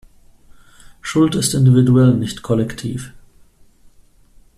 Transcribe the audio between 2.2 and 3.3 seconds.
kollektiv.